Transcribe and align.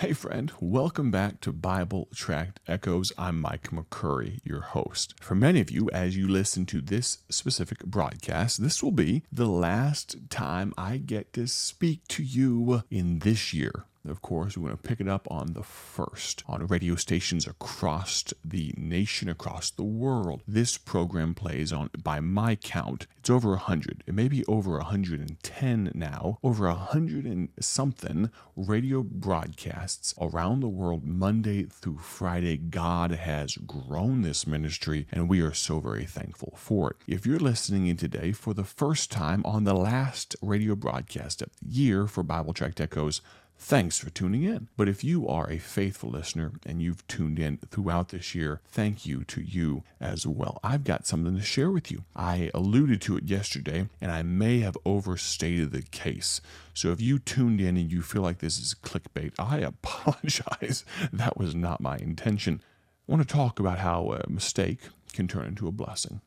Hey, 0.00 0.14
friend, 0.14 0.50
welcome 0.62 1.10
back 1.10 1.42
to 1.42 1.52
Bible 1.52 2.08
Tract 2.14 2.58
Echoes. 2.66 3.12
I'm 3.18 3.38
Micah 3.38 3.68
McCurry, 3.68 4.40
your 4.42 4.62
host. 4.62 5.12
For 5.20 5.34
many 5.34 5.60
of 5.60 5.70
you, 5.70 5.90
as 5.92 6.16
you 6.16 6.26
listen 6.26 6.64
to 6.66 6.80
this 6.80 7.18
specific 7.28 7.80
broadcast, 7.84 8.62
this 8.62 8.82
will 8.82 8.92
be 8.92 9.24
the 9.30 9.44
last 9.44 10.16
time 10.30 10.72
I 10.78 10.96
get 10.96 11.34
to 11.34 11.46
speak 11.46 12.08
to 12.08 12.22
you 12.22 12.82
in 12.90 13.18
this 13.18 13.52
year. 13.52 13.84
Of 14.08 14.22
course, 14.22 14.56
we're 14.56 14.68
going 14.68 14.78
to 14.78 14.82
pick 14.82 15.00
it 15.00 15.08
up 15.08 15.28
on 15.30 15.52
the 15.52 15.62
first 15.62 16.42
on 16.46 16.66
radio 16.66 16.94
stations 16.94 17.46
across 17.46 18.24
the 18.42 18.72
nation, 18.76 19.28
across 19.28 19.70
the 19.70 19.84
world. 19.84 20.42
This 20.48 20.78
program 20.78 21.34
plays 21.34 21.70
on, 21.70 21.90
by 22.02 22.20
my 22.20 22.54
count, 22.54 23.06
it's 23.18 23.28
over 23.28 23.50
100. 23.50 24.02
It 24.06 24.14
may 24.14 24.28
be 24.28 24.44
over 24.46 24.78
110 24.78 25.92
now, 25.94 26.38
over 26.42 26.66
100 26.66 27.26
and 27.26 27.50
something 27.60 28.30
radio 28.56 29.02
broadcasts 29.02 30.14
around 30.18 30.60
the 30.60 30.68
world, 30.68 31.04
Monday 31.04 31.64
through 31.64 31.98
Friday. 31.98 32.56
God 32.56 33.10
has 33.10 33.56
grown 33.56 34.22
this 34.22 34.46
ministry, 34.46 35.06
and 35.12 35.28
we 35.28 35.42
are 35.42 35.52
so 35.52 35.78
very 35.78 36.06
thankful 36.06 36.54
for 36.56 36.92
it. 36.92 36.96
If 37.06 37.26
you're 37.26 37.38
listening 37.38 37.86
in 37.86 37.98
today 37.98 38.32
for 38.32 38.54
the 38.54 38.64
first 38.64 39.10
time 39.10 39.42
on 39.44 39.64
the 39.64 39.74
last 39.74 40.34
radio 40.40 40.74
broadcast 40.74 41.42
of 41.42 41.50
the 41.60 41.68
year 41.68 42.06
for 42.06 42.22
Bible 42.22 42.54
Tract 42.54 42.80
Echoes, 42.80 43.20
Thanks 43.62 43.98
for 43.98 44.08
tuning 44.08 44.42
in. 44.42 44.68
But 44.76 44.88
if 44.88 45.04
you 45.04 45.28
are 45.28 45.48
a 45.48 45.58
faithful 45.58 46.08
listener 46.08 46.52
and 46.64 46.80
you've 46.80 47.06
tuned 47.06 47.38
in 47.38 47.58
throughout 47.58 48.08
this 48.08 48.34
year, 48.34 48.62
thank 48.66 49.04
you 49.04 49.22
to 49.24 49.42
you 49.42 49.84
as 50.00 50.26
well. 50.26 50.58
I've 50.64 50.82
got 50.82 51.06
something 51.06 51.36
to 51.36 51.42
share 51.42 51.70
with 51.70 51.92
you. 51.92 52.04
I 52.16 52.50
alluded 52.54 53.02
to 53.02 53.18
it 53.18 53.24
yesterday 53.24 53.88
and 54.00 54.10
I 54.10 54.22
may 54.22 54.60
have 54.60 54.78
overstated 54.86 55.72
the 55.72 55.82
case. 55.82 56.40
So 56.72 56.90
if 56.90 57.02
you 57.02 57.18
tuned 57.18 57.60
in 57.60 57.76
and 57.76 57.92
you 57.92 58.00
feel 58.00 58.22
like 58.22 58.38
this 58.38 58.58
is 58.58 58.74
clickbait, 58.82 59.34
I 59.38 59.58
apologize. 59.58 60.84
that 61.12 61.36
was 61.36 61.54
not 61.54 61.82
my 61.82 61.98
intention. 61.98 62.62
I 63.06 63.12
want 63.12 63.28
to 63.28 63.32
talk 63.32 63.60
about 63.60 63.80
how 63.80 64.12
a 64.12 64.28
mistake 64.28 64.80
can 65.12 65.28
turn 65.28 65.46
into 65.46 65.68
a 65.68 65.72
blessing. 65.72 66.22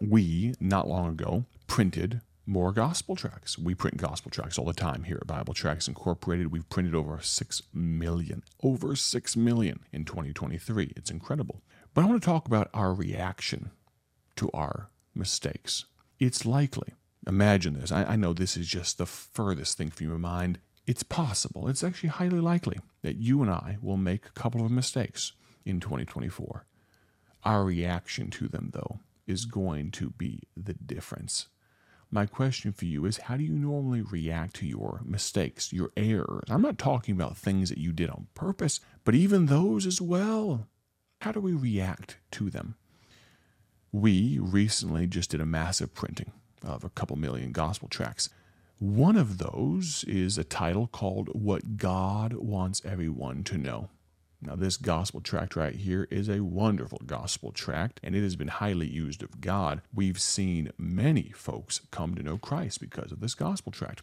We, 0.00 0.54
not 0.60 0.88
long 0.88 1.10
ago, 1.10 1.44
printed 1.66 2.22
more 2.46 2.72
gospel 2.72 3.16
tracts. 3.16 3.58
We 3.58 3.74
print 3.74 3.96
gospel 3.96 4.30
tracts 4.30 4.58
all 4.58 4.64
the 4.64 4.72
time 4.72 5.02
here 5.02 5.18
at 5.20 5.26
Bible 5.26 5.52
Tracts 5.52 5.88
Incorporated. 5.88 6.52
We've 6.52 6.68
printed 6.68 6.94
over 6.94 7.18
6 7.20 7.62
million, 7.74 8.44
over 8.62 8.94
6 8.94 9.36
million 9.36 9.80
in 9.92 10.04
2023. 10.04 10.92
It's 10.96 11.10
incredible. 11.10 11.62
But 11.92 12.04
I 12.04 12.06
want 12.06 12.22
to 12.22 12.26
talk 12.26 12.46
about 12.46 12.70
our 12.72 12.94
reaction 12.94 13.70
to 14.36 14.48
our 14.54 14.90
mistakes. 15.14 15.86
It's 16.20 16.46
likely, 16.46 16.94
imagine 17.26 17.74
this, 17.74 17.90
I, 17.90 18.04
I 18.04 18.16
know 18.16 18.32
this 18.32 18.56
is 18.56 18.68
just 18.68 18.98
the 18.98 19.06
furthest 19.06 19.76
thing 19.76 19.90
from 19.90 20.06
your 20.06 20.18
mind. 20.18 20.60
It's 20.86 21.02
possible, 21.02 21.68
it's 21.68 21.82
actually 21.82 22.10
highly 22.10 22.38
likely 22.38 22.78
that 23.02 23.16
you 23.16 23.42
and 23.42 23.50
I 23.50 23.78
will 23.82 23.96
make 23.96 24.26
a 24.26 24.40
couple 24.40 24.64
of 24.64 24.70
mistakes 24.70 25.32
in 25.64 25.80
2024. 25.80 26.64
Our 27.44 27.64
reaction 27.64 28.30
to 28.30 28.46
them, 28.46 28.70
though, 28.72 29.00
is 29.26 29.46
going 29.46 29.90
to 29.92 30.10
be 30.10 30.42
the 30.56 30.74
difference 30.74 31.48
my 32.10 32.26
question 32.26 32.72
for 32.72 32.84
you 32.84 33.04
is 33.04 33.18
how 33.18 33.36
do 33.36 33.44
you 33.44 33.52
normally 33.52 34.00
react 34.00 34.54
to 34.56 34.66
your 34.66 35.00
mistakes, 35.04 35.72
your 35.72 35.90
errors? 35.96 36.48
I'm 36.48 36.62
not 36.62 36.78
talking 36.78 37.14
about 37.14 37.36
things 37.36 37.68
that 37.68 37.78
you 37.78 37.92
did 37.92 38.10
on 38.10 38.28
purpose, 38.34 38.80
but 39.04 39.14
even 39.14 39.46
those 39.46 39.86
as 39.86 40.00
well. 40.00 40.68
How 41.22 41.32
do 41.32 41.40
we 41.40 41.52
react 41.52 42.18
to 42.32 42.50
them? 42.50 42.76
We 43.92 44.38
recently 44.38 45.06
just 45.06 45.30
did 45.30 45.40
a 45.40 45.46
massive 45.46 45.94
printing 45.94 46.32
of 46.62 46.84
a 46.84 46.90
couple 46.90 47.16
million 47.16 47.52
gospel 47.52 47.88
tracts. 47.88 48.28
One 48.78 49.16
of 49.16 49.38
those 49.38 50.04
is 50.06 50.36
a 50.36 50.44
title 50.44 50.86
called 50.86 51.28
What 51.32 51.78
God 51.78 52.34
Wants 52.34 52.82
Everyone 52.84 53.42
to 53.44 53.56
Know. 53.56 53.88
Now, 54.40 54.54
this 54.54 54.76
gospel 54.76 55.20
tract 55.20 55.56
right 55.56 55.74
here 55.74 56.06
is 56.10 56.28
a 56.28 56.44
wonderful 56.44 57.00
gospel 57.06 57.52
tract, 57.52 58.00
and 58.02 58.14
it 58.14 58.22
has 58.22 58.36
been 58.36 58.48
highly 58.48 58.86
used 58.86 59.22
of 59.22 59.40
God. 59.40 59.80
We've 59.94 60.20
seen 60.20 60.72
many 60.76 61.32
folks 61.34 61.80
come 61.90 62.14
to 62.14 62.22
know 62.22 62.36
Christ 62.36 62.80
because 62.80 63.12
of 63.12 63.20
this 63.20 63.34
gospel 63.34 63.72
tract. 63.72 64.02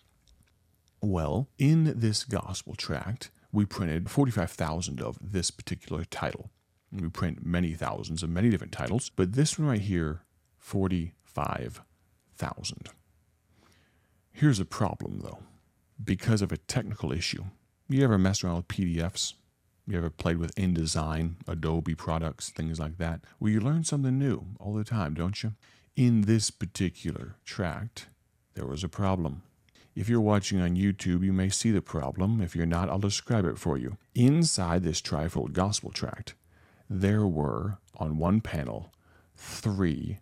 Well, 1.01 1.49
in 1.57 1.99
this 1.99 2.23
gospel 2.23 2.75
tract, 2.75 3.29
we 3.51 3.65
printed 3.65 4.09
45,000 4.09 5.01
of 5.01 5.19
this 5.21 5.51
particular 5.51 6.03
title. 6.05 6.49
We 6.91 7.09
print 7.09 7.45
many 7.45 7.73
thousands 7.73 8.23
of 8.23 8.29
many 8.29 8.49
different 8.49 8.73
titles, 8.73 9.09
but 9.09 9.33
this 9.33 9.59
one 9.59 9.67
right 9.67 9.81
here, 9.81 10.21
45,000. 10.57 12.89
Here's 14.31 14.59
a 14.59 14.65
problem 14.65 15.19
though. 15.23 15.39
Because 16.03 16.41
of 16.41 16.51
a 16.51 16.57
technical 16.57 17.11
issue, 17.11 17.43
you 17.87 18.03
ever 18.03 18.17
mess 18.17 18.43
around 18.43 18.57
with 18.57 18.67
PDFs? 18.67 19.33
You 19.85 19.97
ever 19.97 20.09
played 20.09 20.37
with 20.37 20.55
InDesign, 20.55 21.35
Adobe 21.45 21.93
products, 21.93 22.49
things 22.49 22.79
like 22.79 22.97
that? 22.99 23.21
Well, 23.39 23.51
you 23.51 23.59
learn 23.59 23.83
something 23.83 24.17
new 24.17 24.45
all 24.59 24.73
the 24.73 24.85
time, 24.85 25.13
don't 25.13 25.43
you? 25.43 25.53
In 25.97 26.21
this 26.21 26.51
particular 26.51 27.35
tract, 27.43 28.07
there 28.53 28.65
was 28.65 28.83
a 28.83 28.89
problem. 28.89 29.43
If 29.93 30.07
you're 30.07 30.21
watching 30.21 30.61
on 30.61 30.77
YouTube, 30.77 31.23
you 31.23 31.33
may 31.33 31.49
see 31.49 31.69
the 31.69 31.81
problem. 31.81 32.41
If 32.41 32.55
you're 32.55 32.65
not, 32.65 32.89
I'll 32.89 32.97
describe 32.97 33.45
it 33.45 33.57
for 33.57 33.77
you. 33.77 33.97
Inside 34.15 34.83
this 34.83 35.01
trifold 35.01 35.51
gospel 35.51 35.91
tract, 35.91 36.33
there 36.89 37.27
were, 37.27 37.77
on 37.97 38.17
one 38.17 38.39
panel, 38.39 38.93
three 39.35 40.19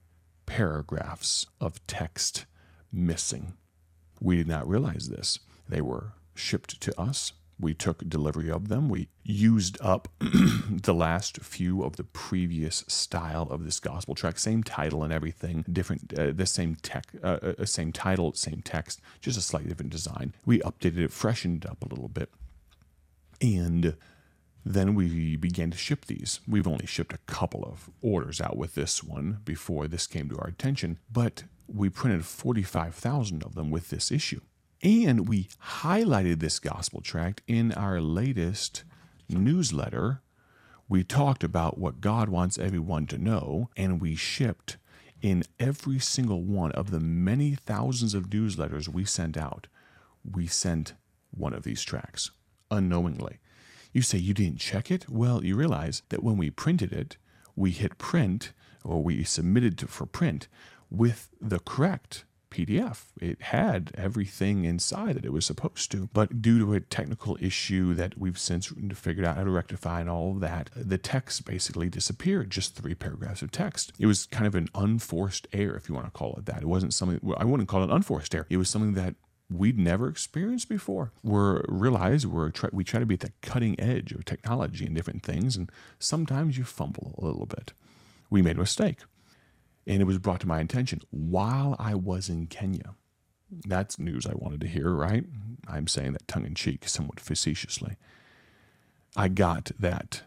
paragraphs 0.48 1.46
of 1.62 1.86
text 1.86 2.46
missing. 2.92 3.54
We 4.20 4.38
did 4.38 4.48
not 4.48 4.68
realize 4.68 5.08
this. 5.08 5.40
They 5.70 5.82
were 5.82 6.14
shipped 6.34 6.82
to 6.82 7.00
us 7.00 7.34
we 7.62 7.74
took 7.74 8.08
delivery 8.10 8.50
of 8.50 8.68
them. 8.68 8.90
We 8.90 9.08
used 9.24 9.78
up 9.82 10.08
the 10.20 10.94
last 10.94 11.38
few 11.42 11.84
of 11.84 11.96
the 11.96 12.04
previous 12.04 12.84
style 12.88 13.48
of 13.50 13.64
this 13.64 13.80
gospel 13.80 14.16
track, 14.16 14.40
same 14.40 14.64
title 14.64 15.04
and 15.04 15.14
everything, 15.14 15.64
different, 15.72 16.18
uh, 16.18 16.32
the 16.32 16.46
same 16.46 16.76
tech, 16.76 17.06
uh, 17.24 17.54
uh, 17.60 17.66
same 17.66 17.92
title, 17.92 18.34
same 18.34 18.62
text, 18.64 19.00
just 19.22 19.38
a 19.38 19.42
slightly 19.42 19.70
different 19.70 19.92
design. 19.92 20.34
We 20.46 20.60
updated 20.60 21.00
it, 21.00 21.12
freshened 21.12 21.64
it 21.64 21.72
up 21.72 21.82
a 21.84 21.88
little 21.88 22.10
bit, 22.10 22.30
and 23.42 23.96
then 24.66 24.96
we 24.96 25.36
began 25.36 25.72
to 25.72 25.78
ship 25.78 26.06
these. 26.06 26.40
We've 26.48 26.68
only 26.68 26.86
shipped 26.86 27.14
a 27.14 27.20
couple 27.20 27.64
of 27.64 27.90
orders 28.02 28.42
out 28.42 28.58
with 28.58 28.76
this 28.76 29.04
one 29.04 29.40
before 29.44 29.88
this 29.88 30.08
came 30.08 30.30
to 30.30 30.38
our 30.38 30.48
attention, 30.48 31.00
but 31.12 31.44
we 31.68 31.90
printed 31.90 32.26
45,000 32.26 33.44
of 33.44 33.56
them 33.56 33.72
with 33.72 33.90
this 33.90 34.12
issue. 34.12 34.42
And 34.84 35.28
we 35.28 35.48
highlighted 35.82 36.40
this 36.40 36.60
gospel 36.60 37.02
tract 37.02 37.42
in 37.46 37.72
our 37.74 38.02
latest 38.02 38.84
newsletter. 39.30 40.22
We 40.90 41.04
talked 41.04 41.44
about 41.44 41.78
what 41.78 42.02
God 42.02 42.30
wants 42.30 42.58
everyone 42.58 43.06
to 43.08 43.18
know, 43.20 43.70
and 43.78 44.02
we 44.02 44.16
shipped 44.16 44.78
in 45.22 45.44
every 45.60 46.00
single 46.00 46.42
one 46.42 46.72
of 46.72 46.90
the 46.90 47.00
many 47.00 47.54
thousands 47.54 48.16
of 48.16 48.30
newsletters 48.30 48.88
we 48.88 49.06
sent 49.06 49.38
out. 49.38 49.68
We 50.30 50.48
sent 50.48 50.94
one 51.30 51.54
of 51.54 51.64
these 51.64 51.84
tracts 51.84 52.32
unknowingly. 52.72 53.38
You 53.94 54.02
say 54.02 54.18
you 54.18 54.34
didn't 54.34 54.60
check 54.60 54.90
it? 54.90 55.08
Well, 55.08 55.46
you 55.46 55.56
realize 55.56 56.02
that 56.10 56.24
when 56.24 56.38
we 56.38 56.50
printed 56.50 56.92
it, 56.92 57.18
we 57.56 57.72
hit 57.72 58.00
print 58.00 58.52
or 58.84 59.04
we 59.04 59.24
submitted 59.24 59.90
for 59.90 60.08
print 60.08 60.48
with 60.90 61.30
the 61.40 61.60
correct 61.60 62.26
PDF. 62.52 63.06
It 63.20 63.42
had 63.42 63.92
everything 63.96 64.66
inside 64.66 65.16
that 65.16 65.26
it 65.26 65.34
was 65.34 65.46
supposed 65.46 65.92
to, 65.92 66.10
but 66.14 66.42
due 66.42 66.60
to 66.60 66.74
a 66.74 66.80
technical 66.80 67.38
issue 67.40 67.94
that 67.96 68.18
we've 68.18 68.38
since 68.38 68.72
figured 68.94 69.26
out 69.26 69.38
how 69.38 69.44
to 69.44 69.50
rectify 69.50 70.02
and 70.02 70.10
all 70.10 70.32
of 70.32 70.40
that, 70.42 70.70
the 70.76 70.98
text 70.98 71.46
basically 71.46 71.90
disappeared. 71.90 72.52
Just 72.52 72.76
three 72.76 72.94
paragraphs 72.94 73.42
of 73.42 73.52
text. 73.52 73.94
It 73.98 74.06
was 74.06 74.26
kind 74.28 74.46
of 74.46 74.56
an 74.56 74.68
unforced 74.76 75.48
error, 75.54 75.76
if 75.76 75.90
you 75.90 75.96
want 75.96 76.08
to 76.08 76.12
call 76.12 76.36
it 76.38 76.46
that. 76.46 76.62
It 76.62 76.68
wasn't 76.68 76.94
something 76.94 77.20
I 77.38 77.46
wouldn't 77.46 77.70
call 77.70 77.84
it 77.84 77.90
unforced 77.90 78.36
error. 78.36 78.48
It 78.50 78.58
was 78.58 78.70
something 78.70 78.94
that 78.94 79.16
we'd 79.50 79.78
never 79.78 80.08
experienced 80.08 80.70
before. 80.70 81.12
We're 81.24 81.64
realize 81.68 82.26
we're 82.26 82.52
we 82.72 82.84
try 82.84 83.00
to 83.00 83.06
be 83.06 83.16
at 83.16 83.22
the 83.22 83.34
cutting 83.42 83.80
edge 83.80 84.12
of 84.12 84.26
technology 84.26 84.86
and 84.86 84.96
different 84.96 85.24
things, 85.24 85.58
and 85.58 85.72
sometimes 86.00 86.58
you 86.58 86.64
fumble 86.64 87.16
a 87.18 87.26
little 87.26 87.46
bit. 87.46 87.74
We 88.30 88.42
made 88.42 88.56
a 88.56 88.60
mistake 88.60 89.00
and 89.92 90.02
it 90.02 90.06
was 90.06 90.20
brought 90.20 90.40
to 90.40 90.48
my 90.48 90.62
attention 90.62 91.02
while 91.10 91.76
I 91.78 91.96
was 91.96 92.30
in 92.30 92.48
Kenya. 92.48 92.96
That's 93.68 94.00
news 94.00 94.26
I 94.26 94.32
wanted 94.34 94.62
to 94.62 94.68
hear, 94.68 94.90
right? 94.92 95.26
I'm 95.68 95.86
saying 95.86 96.14
that 96.14 96.30
tongue 96.30 96.46
in 96.46 96.56
cheek, 96.56 96.88
somewhat 96.88 97.20
facetiously. 97.20 97.98
I 99.18 99.28
got 99.28 99.72
that 99.78 100.22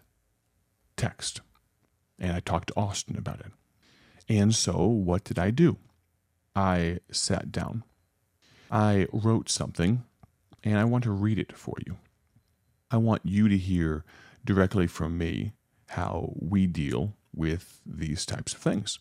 text 0.99 1.41
and 2.19 2.37
I 2.37 2.41
talked 2.41 2.69
to 2.69 2.77
Austin 2.77 3.17
about 3.17 3.41
it. 3.41 3.53
And 4.29 4.55
so, 4.55 4.85
what 4.85 5.25
did 5.25 5.39
I 5.39 5.51
do? 5.51 5.79
I 6.55 6.99
sat 7.11 7.51
down. 7.51 7.85
I 8.71 9.07
wrote 9.15 9.49
something 9.49 10.05
and 10.63 10.79
I 10.79 10.85
want 10.85 11.05
to 11.05 11.11
read 11.11 11.39
it 11.39 11.57
for 11.57 11.77
you. 11.87 11.97
I 12.91 12.99
want 12.99 13.23
you 13.25 13.49
to 13.49 13.57
hear 13.57 14.05
directly 14.45 14.87
from 14.87 15.17
me 15.17 15.53
how 15.89 16.35
we 16.39 16.67
deal 16.67 17.15
with 17.35 17.81
these 17.87 18.27
types 18.27 18.53
of 18.53 18.61
things. 18.61 18.99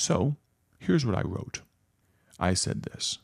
So 0.00 0.36
here's 0.78 1.04
what 1.04 1.14
I 1.14 1.20
wrote 1.20 1.60
I 2.38 2.54
said 2.54 2.84
this 2.84 3.18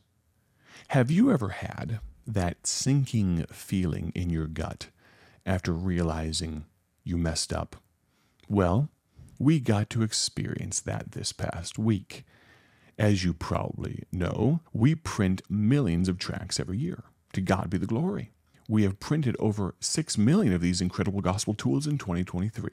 Have 0.88 1.11
you 1.11 1.32
ever 1.32 1.49
had 1.49 2.00
that 2.26 2.67
sinking 2.67 3.46
feeling 3.50 4.12
in 4.14 4.28
your 4.28 4.46
gut 4.46 4.88
after 5.46 5.73
realizing 5.73 6.67
you 7.02 7.17
messed 7.17 7.50
up? 7.50 7.76
Well, 8.46 8.90
we 9.38 9.58
got 9.58 9.88
to 9.90 10.02
experience 10.02 10.81
that 10.81 11.12
this 11.12 11.32
past 11.32 11.78
week. 11.78 12.26
As 12.99 13.25
you 13.25 13.32
probably 13.32 14.02
know, 14.12 14.61
we 14.75 14.94
print 14.94 15.40
millions 15.49 16.11
of 16.11 16.19
tracts 16.19 16.61
every 16.61 16.76
year. 16.76 17.05
To 17.32 17.40
God 17.40 17.70
be 17.70 17.78
the 17.78 17.87
glory. 17.87 18.32
We 18.69 18.82
have 18.82 19.00
printed 19.00 19.34
over 19.38 19.75
6 19.81 20.19
million 20.19 20.52
of 20.52 20.61
these 20.61 20.82
incredible 20.82 21.23
gospel 21.23 21.55
tools 21.55 21.87
in 21.87 21.96
2023. 21.96 22.70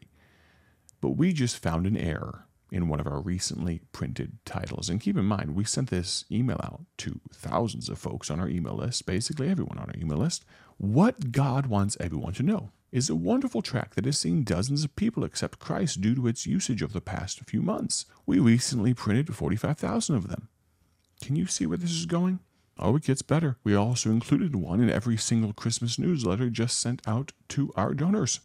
But 1.00 1.11
we 1.11 1.31
just 1.31 1.57
found 1.57 1.88
an 1.88 1.95
error 1.95 2.47
in 2.74 2.88
one 2.88 3.00
of 3.00 3.06
our 3.06 3.22
recently 3.22 3.81
printed 3.92 4.40
titles. 4.46 4.90
And 4.90 5.00
keep 5.00 5.16
in 5.16 5.25
mind, 5.25 5.54
we 5.54 5.64
sent 5.64 5.92
this 5.92 6.25
email 6.31 6.60
out 6.64 6.81
to 6.98 7.22
thousands 7.31 7.88
of 7.88 8.00
folks 8.00 8.31
on 8.31 8.40
our 8.40 8.50
email 8.50 8.75
list, 8.75 9.06
basically 9.06 9.48
everyone 9.48 9.78
on 9.78 9.90
our 9.90 9.96
email 9.96 10.18
list. 10.18 10.44
What 10.78 11.31
God 11.31 11.68
wants 11.68 11.96
everyone 12.00 12.34
to 12.34 12.44
know 12.44 12.72
is 12.92 13.12
a 13.12 13.16
wonderful 13.16 13.62
track 13.62 13.94
that 13.94 14.06
has 14.06 14.18
seen 14.18 14.44
dozens 14.44 14.84
of 14.84 14.96
people 14.96 15.24
accept 15.24 15.60
Christ 15.60 16.02
due 16.02 16.16
to 16.16 16.28
its 16.28 16.48
usage 16.48 16.81
over 16.81 16.94
the 16.94 17.00
past 17.00 17.42
few 17.42 17.62
months. 17.62 18.06
We 18.25 18.40
recently 18.40 18.96
printed 18.96 19.34
45,000 19.36 20.16
of 20.16 20.28
them. 20.28 20.50
Can 21.22 21.36
you 21.36 21.46
see 21.46 21.68
where 21.68 21.78
this 21.78 21.92
is 21.92 22.08
going? 22.08 22.40
Oh, 22.80 22.96
it 22.96 23.04
gets 23.04 23.22
better. 23.22 23.58
We 23.64 23.75
also 23.75 24.10
included 24.10 24.56
one 24.56 24.81
in 24.81 24.90
every 24.90 25.18
single 25.18 25.54
Christmas 25.54 26.00
newsletter 26.00 26.50
just 26.50 26.80
sent 26.80 27.08
out 27.08 27.34
to 27.50 27.72
our 27.75 27.94
donors. 27.94 28.40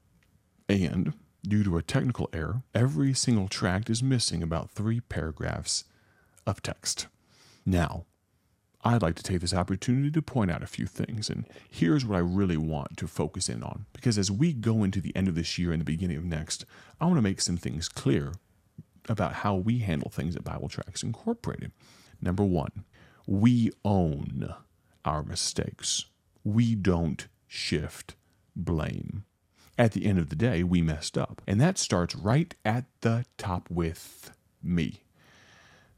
And 0.69 1.15
Due 1.46 1.62
to 1.62 1.76
a 1.76 1.82
technical 1.82 2.29
error, 2.32 2.62
every 2.75 3.14
single 3.14 3.49
tract 3.49 3.88
is 3.88 4.02
missing 4.02 4.43
about 4.43 4.70
three 4.70 5.00
paragraphs 5.00 5.85
of 6.46 6.62
text. 6.62 7.06
Now, 7.64 8.06
I'd 8.85 9.02
like 9.02 9.14
to 9.17 9.23
take 9.23 9.40
this 9.40 9.55
opportunity 9.55 10.11
to 10.11 10.23
point 10.23 10.50
out 10.50 10.62
a 10.62 10.67
few 10.67 10.87
things, 10.87 11.29
and 11.29 11.46
here's 11.69 12.05
what 12.05 12.17
I 12.17 12.20
really 12.20 12.56
want 12.56 12.96
to 12.96 13.06
focus 13.06 13.49
in 13.49 13.62
on. 13.62 13.87
Because 13.93 14.19
as 14.19 14.31
we 14.31 14.52
go 14.52 14.82
into 14.82 15.00
the 15.00 15.14
end 15.14 15.29
of 15.29 15.35
this 15.35 15.58
year 15.58 15.73
and 15.73 15.81
the 15.81 15.85
beginning 15.85 16.17
of 16.17 16.25
next, 16.25 16.64
I 17.00 17.06
want 17.06 17.17
to 17.17 17.23
make 17.23 17.41
some 17.41 17.56
things 17.56 17.88
clear 17.88 18.32
about 19.08 19.34
how 19.34 19.55
we 19.55 19.79
handle 19.79 20.11
things 20.11 20.37
at 20.37 20.44
Bible 20.44 20.69
Tracts 20.69 21.02
Incorporated. 21.02 21.73
Number 22.20 22.44
one, 22.44 22.84
we 23.26 23.70
own 23.84 24.55
our 25.05 25.23
mistakes, 25.23 26.06
we 26.44 26.75
don't 26.75 27.29
shift 27.46 28.14
blame 28.55 29.25
at 29.79 29.93
the 29.93 30.05
end 30.05 30.19
of 30.19 30.29
the 30.29 30.37
day, 30.37 30.63
we 30.65 30.83
messed 30.83 31.17
up. 31.17 31.41
And 31.47 31.61
that 31.61 31.79
starts 31.79 32.17
right 32.17 32.55
at 32.65 32.85
the 33.01 33.25
top 33.39 33.71
with 33.71 34.33
me. 34.63 35.05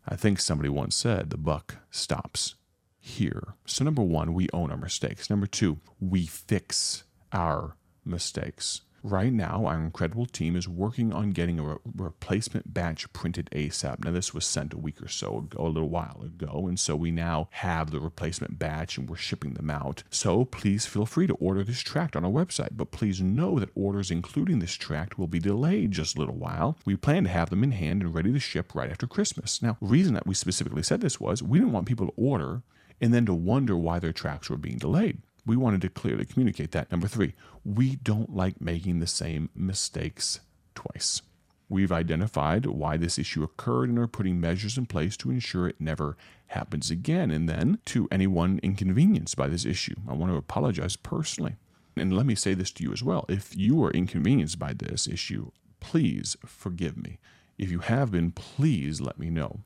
I 0.07 0.17
think 0.17 0.39
somebody 0.39 0.69
once 0.69 0.95
said 0.95 1.31
the 1.31 1.39
buck 1.39 1.77
stops 1.91 2.57
here. 2.99 3.55
So, 3.65 3.85
number 3.85 4.03
one, 4.03 4.35
we 4.35 4.49
own 4.53 4.71
our 4.71 4.77
mistakes. 4.77 5.31
Number 5.31 5.47
two, 5.47 5.79
we 5.99 6.27
fix 6.27 7.05
our 7.33 7.77
mistakes. 8.05 8.83
Right 9.03 9.33
now, 9.33 9.65
our 9.65 9.79
incredible 9.81 10.27
team 10.27 10.55
is 10.55 10.69
working 10.69 11.11
on 11.11 11.31
getting 11.31 11.59
a 11.59 11.63
re- 11.63 11.77
replacement 11.97 12.75
batch 12.75 13.11
printed 13.15 13.49
ASAP. 13.51 14.05
Now, 14.05 14.11
this 14.11 14.35
was 14.35 14.45
sent 14.45 14.75
a 14.75 14.79
week 14.79 15.01
or 15.03 15.09
so 15.09 15.39
ago, 15.39 15.67
a 15.67 15.69
little 15.69 15.89
while 15.89 16.21
ago, 16.23 16.67
and 16.69 16.79
so 16.79 16.97
we 16.97 17.11
now 17.11 17.49
have 17.53 17.91
the 17.91 18.01
replacement 18.01 18.59
batch 18.59 18.99
and 18.99 19.09
we're 19.09 19.17
shipping 19.17 19.55
them 19.55 19.71
out. 19.71 20.03
So 20.11 20.45
please 20.45 20.85
feel 20.85 21.07
free 21.07 21.27
to 21.29 21.35
order 21.35 21.65
this 21.65 21.81
tract 21.81 22.15
on 22.15 22.27
our 22.27 22.31
website, 22.31 22.77
but 22.77 22.91
please 22.91 23.23
know 23.23 23.59
that 23.59 23.71
orders 23.75 24.11
including 24.11 24.59
this 24.59 24.75
tract 24.75 25.19
will 25.19 25.29
be 25.29 25.39
delayed 25.39 25.93
just 25.93 26.17
a 26.17 26.19
little 26.19 26.37
while. 26.37 26.77
We 26.85 26.97
plan 26.97 27.25
to 27.25 27.31
have 27.31 27.49
them 27.49 27.65
in 27.65 27.73
hand 27.73 28.03
and 28.03 28.15
ready 28.15 28.33
to 28.35 28.39
ship 28.39 28.75
right 28.75 28.91
after 28.91 29.07
Christmas. 29.07 29.63
Now, 29.63 29.79
the 29.81 29.87
reason 29.87 30.13
that 30.13 30.27
we 30.27 30.35
specifically 30.35 30.83
said 30.83 31.01
this 31.01 31.19
was 31.19 31.43
we 31.43 31.59
didn't 31.59 31.73
want 31.73 31.87
people 31.87 32.07
to 32.07 32.15
order 32.17 32.63
and 33.01 33.15
then 33.15 33.25
to 33.25 33.33
wonder 33.33 33.79
why 33.79 33.99
their 33.99 34.13
tracks 34.13 34.51
were 34.51 34.59
being 34.59 34.77
delayed. 34.77 35.23
We 35.51 35.57
wanted 35.57 35.81
to 35.81 35.89
clearly 35.89 36.27
communicate 36.27 36.71
that. 36.71 36.93
Number 36.93 37.09
three, 37.09 37.35
we 37.65 37.97
don't 37.97 38.33
like 38.33 38.61
making 38.61 39.01
the 39.01 39.09
same 39.09 39.51
mistakes 39.53 40.39
twice. 40.77 41.23
We've 41.69 41.91
identified 41.91 42.67
why 42.67 42.97
this 42.97 43.19
issue 43.19 43.43
occurred 43.43 43.89
and 43.89 43.99
are 43.99 44.07
putting 44.07 44.41
measures 44.41 44.79
in 44.79 44.87
place 44.87 45.17
to 45.17 45.31
ensure 45.33 45.67
it 45.67 45.81
never 45.81 46.17
happens 46.47 46.89
again. 46.89 47.33
And 47.33 47.49
then, 47.49 47.81
to 47.87 48.07
anyone 48.13 48.61
inconvenienced 48.63 49.37
by 49.37 49.49
this 49.49 49.65
issue, 49.65 49.97
I 50.09 50.13
want 50.13 50.31
to 50.31 50.37
apologize 50.39 50.95
personally. 50.95 51.57
And 51.97 52.17
let 52.17 52.27
me 52.27 52.37
say 52.37 52.55
this 52.55 52.71
to 52.71 52.85
you 52.85 52.93
as 52.93 53.03
well. 53.03 53.25
If 53.29 53.57
you 53.57 53.83
are 53.83 53.91
inconvenienced 53.91 54.61
by 54.61 54.73
this 54.73 55.09
issue, 55.09 55.51
please 55.81 56.37
forgive 56.47 56.97
me. 56.97 57.19
If 57.59 57.73
you 57.73 57.81
have 57.81 58.13
been, 58.13 58.31
please 58.31 59.01
let 59.01 59.19
me 59.19 59.31
know. 59.31 59.63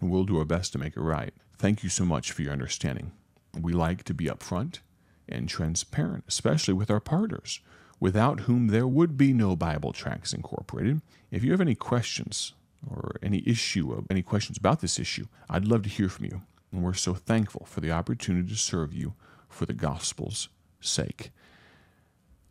We'll 0.00 0.24
do 0.24 0.40
our 0.40 0.44
best 0.44 0.72
to 0.72 0.78
make 0.80 0.96
it 0.96 1.00
right. 1.00 1.32
Thank 1.56 1.84
you 1.84 1.90
so 1.90 2.04
much 2.04 2.32
for 2.32 2.42
your 2.42 2.52
understanding. 2.52 3.12
We 3.56 3.72
like 3.72 4.02
to 4.02 4.12
be 4.12 4.24
upfront 4.24 4.80
and 5.28 5.48
transparent, 5.48 6.24
especially 6.28 6.74
with 6.74 6.90
our 6.90 7.00
partners, 7.00 7.60
without 8.00 8.40
whom 8.40 8.68
there 8.68 8.86
would 8.86 9.16
be 9.16 9.32
no 9.32 9.56
Bible 9.56 9.92
Tracts 9.92 10.32
Incorporated. 10.32 11.00
If 11.30 11.42
you 11.42 11.50
have 11.52 11.60
any 11.60 11.74
questions 11.74 12.52
or 12.88 13.16
any 13.22 13.42
issue, 13.46 13.92
of 13.92 14.06
any 14.10 14.22
questions 14.22 14.58
about 14.58 14.80
this 14.80 14.98
issue, 14.98 15.26
I'd 15.48 15.66
love 15.66 15.82
to 15.82 15.88
hear 15.88 16.08
from 16.08 16.26
you. 16.26 16.42
And 16.72 16.82
we're 16.82 16.94
so 16.94 17.14
thankful 17.14 17.66
for 17.66 17.80
the 17.80 17.90
opportunity 17.90 18.48
to 18.48 18.56
serve 18.56 18.92
you 18.92 19.14
for 19.48 19.66
the 19.66 19.72
gospel's 19.72 20.48
sake. 20.80 21.30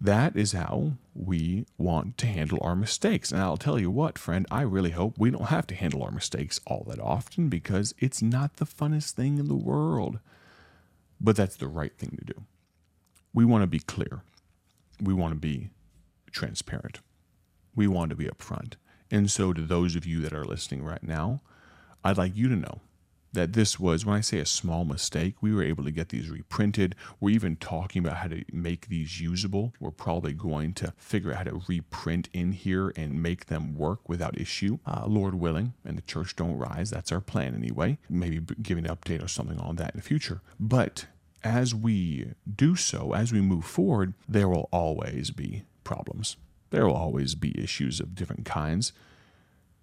That 0.02 0.36
is 0.36 0.52
how 0.52 0.94
we 1.14 1.66
want 1.78 2.18
to 2.18 2.28
handle 2.28 2.60
our 2.62 2.76
mistakes. 2.76 3.32
And 3.32 3.42
I'll 3.42 3.58
tell 3.58 3.80
you 3.80 3.90
what, 3.90 4.20
friend, 4.20 4.46
I 4.52 4.62
really 4.62 4.92
hope 4.92 5.18
we 5.18 5.32
don't 5.32 5.46
have 5.46 5.68
to 5.68 5.76
handle 5.76 6.04
our 6.04 6.12
mistakes 6.12 6.60
all 6.68 6.86
that 6.90 7.00
often 7.00 7.48
because 7.48 7.96
it's 7.98 8.22
not 8.22 8.58
the 8.58 8.66
funnest 8.66 9.12
thing 9.12 9.38
in 9.38 9.48
the 9.48 9.56
world. 9.56 10.20
But 11.22 11.38
that's 11.38 11.56
the 11.56 11.68
right 11.68 11.96
thing 11.98 12.18
to 12.20 12.34
do 12.34 12.46
we 13.36 13.46
want 13.46 13.62
to 13.62 13.68
be 13.68 13.80
clear. 13.80 14.24
We 15.00 15.14
want 15.14 15.34
to 15.34 15.40
be 15.40 15.70
transparent. 16.32 17.02
We 17.76 17.86
want 17.86 18.10
to 18.10 18.16
be 18.16 18.26
upfront. 18.26 18.76
And 19.12 19.30
so, 19.30 19.54
to 19.54 19.62
those 19.62 19.96
of 19.96 20.08
you 20.08 20.22
that 20.22 20.34
are 20.34 20.46
listening 20.46 20.84
right 20.84 21.04
now, 21.04 21.42
I'd 22.04 22.18
like 22.18 22.36
you 22.36 22.48
to 22.48 22.56
know 22.56 22.80
that 23.34 23.52
this 23.52 23.78
was, 23.78 24.06
when 24.06 24.16
I 24.16 24.22
say 24.22 24.40
a 24.40 24.46
small 24.46 24.86
mistake, 24.86 25.36
we 25.42 25.54
were 25.54 25.62
able 25.62 25.84
to 25.84 25.92
get 25.92 26.08
these 26.10 26.30
reprinted. 26.30 26.96
We're 27.20 27.32
even 27.32 27.58
talking 27.58 28.04
about 28.04 28.18
how 28.18 28.30
to 28.30 28.46
make 28.54 28.88
these 28.88 29.20
usable. 29.20 29.74
We're 29.82 29.92
probably 29.92 30.32
going 30.32 30.74
to 30.76 30.94
figure 30.98 31.32
out 31.32 31.38
how 31.40 31.44
to 31.44 31.62
reprint 31.68 32.30
in 32.32 32.54
here 32.54 32.94
and 32.96 33.22
make 33.22 33.48
them 33.48 33.76
work 33.76 34.08
without 34.08 34.40
issue, 34.40 34.80
uh, 34.86 35.04
Lord 35.06 35.36
willing, 35.36 35.74
and 35.84 35.98
the 35.98 36.02
church 36.04 36.38
don't 36.38 36.58
rise. 36.58 36.90
That's 36.90 37.12
our 37.12 37.20
plan 37.20 37.54
anyway. 37.54 37.98
Maybe 38.10 38.40
giving 38.62 38.86
an 38.86 38.96
update 38.96 39.24
or 39.24 39.28
something 39.28 39.60
on 39.60 39.76
that 39.76 39.94
in 39.94 40.00
the 40.00 40.08
future. 40.08 40.42
But 40.58 41.08
as 41.46 41.76
we 41.76 42.34
do 42.54 42.76
so, 42.76 43.14
as 43.14 43.32
we 43.32 43.40
move 43.40 43.66
forward, 43.66 44.16
there 44.28 44.50
will 44.50 44.68
always 44.72 45.30
be 45.30 45.64
problems. 45.84 46.38
There 46.72 46.88
will 46.88 46.96
always 46.96 47.36
be 47.36 47.58
issues 47.58 48.00
of 48.00 48.16
different 48.16 48.46
kinds. 48.46 48.92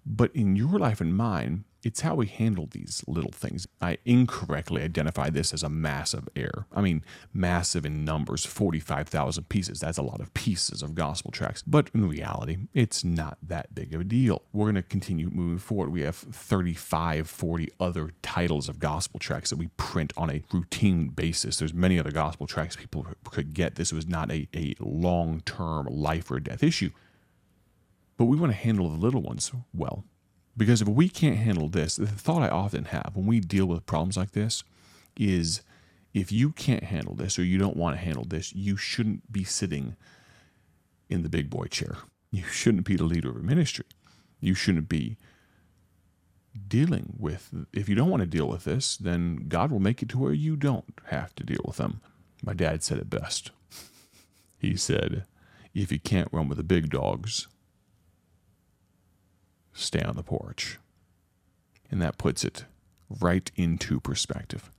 But 0.04 0.34
in 0.34 0.56
your 0.56 0.78
life 0.78 1.00
and 1.00 1.16
mine, 1.16 1.64
it's 1.82 2.02
how 2.02 2.14
we 2.14 2.26
handle 2.26 2.68
these 2.70 3.02
little 3.06 3.32
things. 3.32 3.66
I 3.80 3.98
incorrectly 4.04 4.82
identified 4.82 5.34
this 5.34 5.52
as 5.52 5.62
a 5.62 5.68
massive 5.68 6.28
error. 6.36 6.66
I 6.72 6.80
mean, 6.80 7.04
massive 7.32 7.84
in 7.84 8.04
numbers 8.04 8.46
45,000 8.46 9.48
pieces. 9.48 9.80
That's 9.80 9.98
a 9.98 10.02
lot 10.02 10.20
of 10.20 10.32
pieces 10.34 10.82
of 10.82 10.94
gospel 10.94 11.32
tracks. 11.32 11.62
But 11.66 11.90
in 11.92 12.08
reality, 12.08 12.58
it's 12.72 13.02
not 13.02 13.38
that 13.42 13.74
big 13.74 13.94
of 13.94 14.00
a 14.00 14.04
deal. 14.04 14.42
We're 14.52 14.66
going 14.66 14.76
to 14.76 14.82
continue 14.82 15.28
moving 15.30 15.58
forward. 15.58 15.90
We 15.90 16.02
have 16.02 16.16
35, 16.16 17.28
40 17.28 17.72
other 17.80 18.12
titles 18.22 18.68
of 18.68 18.78
gospel 18.78 19.18
tracks 19.18 19.50
that 19.50 19.58
we 19.58 19.68
print 19.76 20.12
on 20.16 20.30
a 20.30 20.42
routine 20.52 21.08
basis. 21.08 21.56
There's 21.56 21.74
many 21.74 21.98
other 21.98 22.12
gospel 22.12 22.46
tracks 22.46 22.76
people 22.76 23.06
could 23.24 23.54
get. 23.54 23.74
This 23.74 23.92
was 23.92 24.06
not 24.06 24.30
a, 24.30 24.48
a 24.54 24.74
long 24.78 25.40
term 25.40 25.86
life 25.86 26.30
or 26.30 26.38
death 26.38 26.62
issue. 26.62 26.90
But 28.16 28.26
we 28.26 28.36
want 28.36 28.52
to 28.52 28.58
handle 28.58 28.88
the 28.88 28.98
little 28.98 29.22
ones 29.22 29.50
well. 29.74 30.04
Because 30.56 30.82
if 30.82 30.88
we 30.88 31.08
can't 31.08 31.38
handle 31.38 31.68
this, 31.68 31.96
the 31.96 32.06
thought 32.06 32.42
I 32.42 32.48
often 32.48 32.86
have 32.86 33.12
when 33.14 33.26
we 33.26 33.40
deal 33.40 33.66
with 33.66 33.86
problems 33.86 34.16
like 34.16 34.32
this 34.32 34.64
is 35.16 35.62
if 36.12 36.30
you 36.30 36.50
can't 36.50 36.84
handle 36.84 37.14
this 37.14 37.38
or 37.38 37.44
you 37.44 37.58
don't 37.58 37.76
want 37.76 37.96
to 37.96 38.04
handle 38.04 38.24
this, 38.24 38.54
you 38.54 38.76
shouldn't 38.76 39.32
be 39.32 39.44
sitting 39.44 39.96
in 41.08 41.22
the 41.22 41.28
big 41.28 41.48
boy 41.48 41.66
chair. 41.66 41.96
You 42.30 42.44
shouldn't 42.44 42.84
be 42.84 42.96
the 42.96 43.04
leader 43.04 43.30
of 43.30 43.36
a 43.36 43.40
ministry. 43.40 43.86
You 44.40 44.54
shouldn't 44.54 44.88
be 44.88 45.16
dealing 46.68 47.14
with, 47.18 47.50
if 47.72 47.88
you 47.88 47.94
don't 47.94 48.10
want 48.10 48.20
to 48.20 48.26
deal 48.26 48.48
with 48.48 48.64
this, 48.64 48.96
then 48.96 49.46
God 49.48 49.70
will 49.70 49.80
make 49.80 50.02
it 50.02 50.08
to 50.10 50.18
where 50.18 50.32
you 50.32 50.56
don't 50.56 50.84
have 51.06 51.34
to 51.36 51.44
deal 51.44 51.62
with 51.64 51.76
them. 51.76 52.00
My 52.44 52.52
dad 52.52 52.82
said 52.82 52.98
it 52.98 53.08
best. 53.08 53.52
He 54.58 54.76
said, 54.76 55.24
if 55.74 55.90
you 55.90 55.98
can't 55.98 56.28
run 56.32 56.48
with 56.48 56.58
the 56.58 56.64
big 56.64 56.90
dogs, 56.90 57.48
stay 59.72 60.02
on 60.02 60.16
the 60.16 60.22
porch. 60.22 60.78
And 61.90 62.00
that 62.00 62.18
puts 62.18 62.44
it 62.44 62.64
right 63.20 63.50
into 63.56 64.00
perspective. 64.00 64.70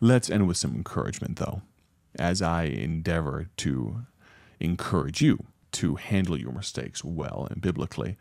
Let's 0.00 0.30
end 0.30 0.46
with 0.46 0.56
some 0.56 0.74
encouragement, 0.74 1.38
though, 1.38 1.62
as 2.18 2.40
I 2.40 2.64
endeavor 2.64 3.48
to 3.58 4.06
encourage 4.60 5.20
you 5.20 5.44
to 5.72 5.96
handle 5.96 6.38
your 6.38 6.52
mistakes 6.52 7.04
well 7.04 7.46
and 7.50 7.60
biblically. 7.60 8.16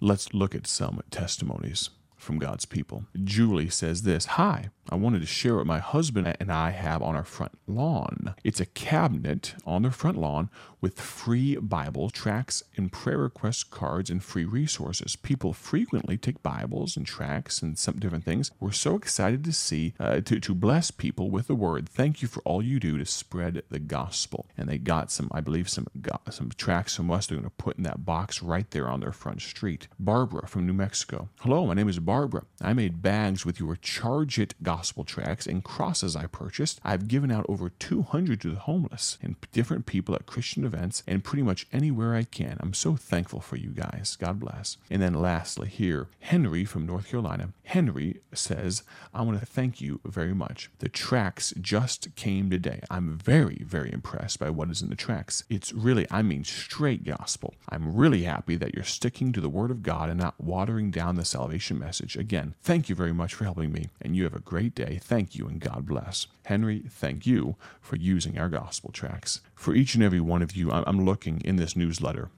Let's 0.00 0.34
look 0.34 0.54
at 0.54 0.66
some 0.66 1.00
testimonies 1.10 1.90
from 2.16 2.38
God's 2.38 2.64
people. 2.64 3.04
Julie 3.22 3.68
says 3.68 4.02
this 4.02 4.26
Hi, 4.26 4.70
I 4.90 4.96
wanted 4.96 5.20
to 5.20 5.26
share 5.26 5.56
what 5.56 5.66
my 5.66 5.78
husband 5.78 6.36
and 6.38 6.52
I 6.52 6.70
have 6.70 7.02
on 7.02 7.16
our 7.16 7.24
front 7.24 7.52
lawn. 7.66 8.34
It's 8.44 8.60
a 8.60 8.66
cabinet 8.66 9.54
on 9.64 9.82
the 9.82 9.90
front 9.90 10.18
lawn 10.18 10.50
with 10.80 11.00
free 11.00 11.56
Bible 11.56 12.10
tracts 12.10 12.62
and 12.76 12.92
prayer 12.92 13.16
request 13.16 13.70
cards 13.70 14.10
and 14.10 14.22
free 14.22 14.44
resources. 14.44 15.16
People 15.16 15.54
frequently 15.54 16.18
take 16.18 16.42
Bibles 16.42 16.96
and 16.96 17.06
tracts 17.06 17.62
and 17.62 17.78
some 17.78 17.98
different 17.98 18.24
things. 18.24 18.50
We're 18.60 18.72
so 18.72 18.94
excited 18.94 19.42
to 19.44 19.52
see, 19.52 19.94
uh, 19.98 20.20
to, 20.20 20.40
to 20.40 20.54
bless 20.54 20.90
people 20.90 21.30
with 21.30 21.46
the 21.46 21.54
word. 21.54 21.88
Thank 21.88 22.20
you 22.20 22.28
for 22.28 22.42
all 22.42 22.62
you 22.62 22.78
do 22.78 22.98
to 22.98 23.06
spread 23.06 23.62
the 23.70 23.78
gospel. 23.78 24.46
And 24.58 24.68
they 24.68 24.76
got 24.76 25.10
some, 25.10 25.28
I 25.32 25.40
believe, 25.40 25.70
some, 25.70 25.86
some 26.28 26.50
tracts 26.58 26.96
from 26.96 27.10
us 27.10 27.26
they're 27.26 27.38
going 27.38 27.48
to 27.48 27.56
put 27.56 27.78
in 27.78 27.84
that 27.84 28.04
box 28.04 28.42
right 28.42 28.70
there 28.70 28.88
on 28.88 29.00
their 29.00 29.12
front 29.12 29.40
street. 29.40 29.88
Barbara 29.98 30.46
from 30.46 30.66
New 30.66 30.74
Mexico. 30.74 31.30
Hello, 31.40 31.66
my 31.66 31.74
name 31.74 31.88
is 31.88 31.98
Barbara. 32.04 32.44
I 32.60 32.72
made 32.72 33.02
bags 33.02 33.44
with 33.46 33.58
your 33.58 33.76
Charge 33.76 34.38
It 34.38 34.54
gospel 34.62 35.04
tracts 35.04 35.46
and 35.46 35.64
crosses 35.64 36.14
I 36.14 36.26
purchased. 36.26 36.80
I've 36.84 37.08
given 37.08 37.30
out 37.30 37.46
over 37.48 37.70
200 37.70 38.40
to 38.42 38.50
the 38.50 38.60
homeless 38.60 39.18
and 39.22 39.36
different 39.52 39.86
people 39.86 40.14
at 40.14 40.26
Christian 40.26 40.64
events 40.64 41.02
and 41.06 41.24
pretty 41.24 41.42
much 41.42 41.66
anywhere 41.72 42.14
I 42.14 42.24
can. 42.24 42.58
I'm 42.60 42.74
so 42.74 42.96
thankful 42.96 43.40
for 43.40 43.56
you 43.56 43.70
guys. 43.70 44.16
God 44.20 44.38
bless. 44.40 44.76
And 44.90 45.00
then 45.00 45.14
lastly, 45.14 45.68
here, 45.68 46.08
Henry 46.20 46.64
from 46.64 46.86
North 46.86 47.08
Carolina. 47.08 47.50
Henry 47.64 48.20
says, 48.32 48.82
I 49.14 49.22
want 49.22 49.40
to 49.40 49.46
thank 49.46 49.80
you 49.80 50.00
very 50.04 50.34
much. 50.34 50.70
The 50.80 50.88
tracks 50.88 51.54
just 51.60 52.14
came 52.14 52.50
today. 52.50 52.80
I'm 52.90 53.16
very, 53.18 53.62
very 53.64 53.92
impressed 53.92 54.38
by 54.38 54.50
what 54.50 54.70
is 54.70 54.82
in 54.82 54.90
the 54.90 54.96
tracks. 54.96 55.44
It's 55.48 55.72
really, 55.72 56.06
I 56.10 56.22
mean, 56.22 56.44
straight 56.44 57.04
gospel. 57.04 57.54
I'm 57.68 57.96
really 57.96 58.24
happy 58.24 58.56
that 58.56 58.74
you're 58.74 58.84
sticking 58.84 59.32
to 59.32 59.40
the 59.40 59.48
Word 59.48 59.70
of 59.70 59.82
God 59.82 60.10
and 60.10 60.20
not 60.20 60.38
watering 60.38 60.90
down 60.90 61.16
the 61.16 61.24
salvation 61.24 61.78
message. 61.78 61.93
Again, 62.00 62.54
thank 62.62 62.88
you 62.88 62.94
very 62.94 63.12
much 63.12 63.34
for 63.34 63.44
helping 63.44 63.72
me, 63.72 63.88
and 64.00 64.14
you 64.16 64.24
have 64.24 64.34
a 64.34 64.40
great 64.40 64.74
day. 64.74 64.98
Thank 65.02 65.34
you, 65.34 65.46
and 65.46 65.60
God 65.60 65.86
bless. 65.86 66.26
Henry, 66.44 66.84
thank 66.88 67.26
you 67.26 67.56
for 67.80 67.96
using 67.96 68.38
our 68.38 68.48
gospel 68.48 68.90
tracks. 68.92 69.40
For 69.54 69.74
each 69.74 69.94
and 69.94 70.04
every 70.04 70.20
one 70.20 70.42
of 70.42 70.56
you, 70.56 70.70
I'm 70.70 71.04
looking 71.04 71.40
in 71.42 71.56
this 71.56 71.76
newsletter 71.76 72.30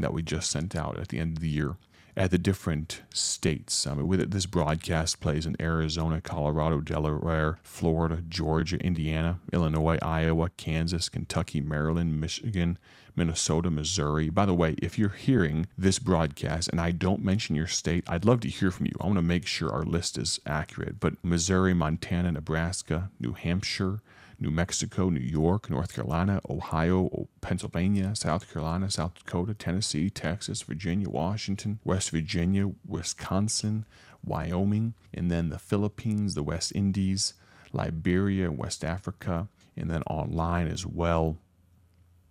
that 0.00 0.12
we 0.12 0.22
just 0.22 0.50
sent 0.50 0.76
out 0.76 0.98
at 0.98 1.08
the 1.08 1.18
end 1.18 1.36
of 1.36 1.42
the 1.42 1.48
year 1.48 1.76
at 2.16 2.30
the 2.30 2.38
different 2.38 3.02
states. 3.12 3.86
I 3.86 3.94
mean, 3.94 4.08
with 4.08 4.20
it, 4.20 4.30
this 4.30 4.46
broadcast 4.46 5.20
plays 5.20 5.46
in 5.46 5.56
Arizona, 5.60 6.20
Colorado, 6.20 6.80
Delaware, 6.80 7.58
Florida, 7.62 8.22
Georgia, 8.28 8.78
Indiana, 8.78 9.38
Illinois, 9.52 9.98
Iowa, 10.02 10.50
Kansas, 10.56 11.08
Kentucky, 11.08 11.60
Maryland, 11.60 12.20
Michigan, 12.20 12.78
Minnesota, 13.16 13.70
Missouri. 13.70 14.30
By 14.30 14.46
the 14.46 14.54
way, 14.54 14.76
if 14.82 14.98
you're 14.98 15.10
hearing 15.10 15.66
this 15.76 15.98
broadcast 15.98 16.68
and 16.68 16.80
I 16.80 16.90
don't 16.90 17.24
mention 17.24 17.56
your 17.56 17.66
state, 17.66 18.04
I'd 18.08 18.24
love 18.24 18.40
to 18.40 18.48
hear 18.48 18.70
from 18.70 18.86
you. 18.86 18.92
I 19.00 19.06
want 19.06 19.18
to 19.18 19.22
make 19.22 19.46
sure 19.46 19.70
our 19.70 19.82
list 19.82 20.16
is 20.18 20.40
accurate. 20.46 21.00
But 21.00 21.22
Missouri, 21.22 21.74
Montana, 21.74 22.32
Nebraska, 22.32 23.10
New 23.18 23.32
Hampshire, 23.32 24.00
New 24.40 24.50
Mexico, 24.50 25.10
New 25.10 25.20
York, 25.20 25.68
North 25.68 25.94
Carolina, 25.94 26.40
Ohio, 26.48 27.28
Pennsylvania, 27.42 28.16
South 28.16 28.50
Carolina, 28.50 28.90
South 28.90 29.14
Dakota, 29.14 29.52
Tennessee, 29.52 30.08
Texas, 30.08 30.62
Virginia, 30.62 31.10
Washington, 31.10 31.78
West 31.84 32.10
Virginia, 32.10 32.70
Wisconsin, 32.86 33.84
Wyoming, 34.24 34.94
and 35.12 35.30
then 35.30 35.50
the 35.50 35.58
Philippines, 35.58 36.34
the 36.34 36.42
West 36.42 36.72
Indies, 36.74 37.34
Liberia, 37.72 38.50
West 38.50 38.82
Africa, 38.82 39.48
and 39.76 39.90
then 39.90 40.02
online 40.04 40.68
as 40.68 40.86
well. 40.86 41.36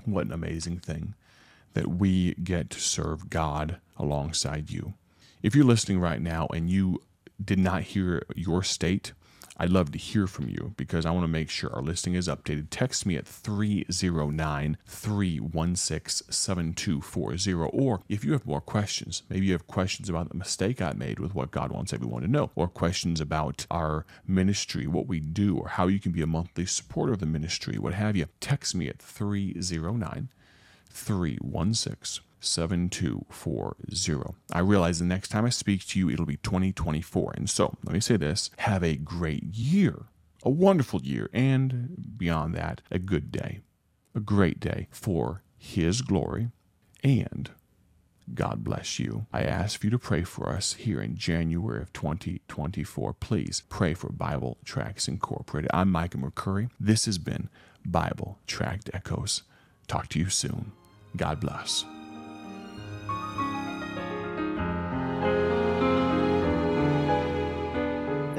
What 0.05 0.25
an 0.25 0.33
amazing 0.33 0.79
thing 0.79 1.13
that 1.73 1.87
we 1.87 2.33
get 2.35 2.71
to 2.71 2.79
serve 2.79 3.29
God 3.29 3.77
alongside 3.97 4.71
you. 4.71 4.95
If 5.43 5.55
you're 5.55 5.65
listening 5.65 5.99
right 5.99 6.21
now 6.21 6.47
and 6.53 6.69
you 6.69 7.01
did 7.43 7.59
not 7.59 7.83
hear 7.83 8.23
your 8.35 8.63
state, 8.63 9.13
I'd 9.61 9.71
love 9.71 9.91
to 9.91 9.97
hear 9.97 10.25
from 10.25 10.47
you 10.47 10.73
because 10.77 11.05
I 11.05 11.11
want 11.11 11.25
to 11.25 11.27
make 11.27 11.49
sure 11.49 11.69
our 11.73 11.81
listing 11.81 12.15
is 12.15 12.29
updated. 12.29 12.67
Text 12.69 13.05
me 13.05 13.17
at 13.17 13.27
309 13.27 14.77
316 14.85 16.27
7240. 16.31 17.53
Or 17.53 18.01
if 18.07 18.23
you 18.23 18.31
have 18.31 18.45
more 18.45 18.61
questions, 18.61 19.23
maybe 19.27 19.47
you 19.47 19.51
have 19.51 19.67
questions 19.67 20.07
about 20.07 20.29
the 20.29 20.37
mistake 20.37 20.81
I 20.81 20.93
made 20.93 21.19
with 21.19 21.35
what 21.35 21.51
God 21.51 21.73
wants 21.73 21.91
everyone 21.91 22.21
to 22.21 22.29
know, 22.29 22.51
or 22.55 22.69
questions 22.69 23.19
about 23.19 23.65
our 23.69 24.05
ministry, 24.25 24.87
what 24.87 25.07
we 25.07 25.19
do, 25.19 25.57
or 25.57 25.67
how 25.67 25.87
you 25.87 25.99
can 25.99 26.13
be 26.13 26.21
a 26.21 26.27
monthly 26.27 26.65
supporter 26.65 27.11
of 27.11 27.19
the 27.19 27.25
ministry, 27.25 27.77
what 27.77 27.93
have 27.93 28.15
you, 28.15 28.27
text 28.39 28.73
me 28.73 28.87
at 28.87 28.99
309 28.99 30.29
316 30.89 32.23
7240. 32.39 34.36
I 34.51 34.60
realize 34.60 35.00
the 35.00 35.05
next 35.05 35.29
time 35.29 35.46
I 35.46 35.50
speak 35.50 35.86
to 35.88 36.00
you, 36.00 36.10
it'll 36.10 36.25
be 36.25 36.38
2024. 36.38 37.34
And 37.36 37.50
so 37.50 37.77
let 37.84 37.93
me 37.93 38.00
say 38.00 38.17
this 38.17 38.51
have 38.60 38.84
a 38.84 38.96
great 38.96 39.43
year, 39.43 40.05
a 40.43 40.50
wonderful 40.50 41.01
year, 41.01 41.29
and 41.34 42.15
beyond 42.17 42.55
that, 42.55 42.81
a 42.91 43.00
good 43.00 43.31
day, 43.31 43.60
a 44.15 44.19
great 44.19 44.60
day 44.60 44.88
for 44.91 45.43
His 45.58 46.01
glory 46.01 46.50
and 47.03 47.51
God 48.34 48.63
bless 48.63 49.00
you. 49.00 49.25
I 49.34 49.41
ask 49.41 49.84
you 49.84 49.89
to 49.89 49.98
pray 49.98 50.24
for 50.24 50.50
us 50.50 50.74
here 50.74 51.01
in 51.01 51.15
January 51.17 51.81
of 51.81 51.91
2024. 51.93 53.13
Please 53.13 53.63
pray 53.69 53.93
for 53.93 54.10
Bible 54.12 54.58
Tracts 54.63 55.08
Incorporated. 55.08 55.72
I'm 55.74 55.91
Micah 55.91 56.17
McCurry. 56.17 56.69
This 56.79 57.05
has 57.05 57.17
been 57.17 57.50
Bible 57.84 58.38
Tract 58.46 58.89
Echoes. 58.93 59.43
Talk 59.88 60.10
to 60.10 60.19
you 60.19 60.29
soon. 60.29 60.74
God 61.15 61.39
bless. 61.39 61.86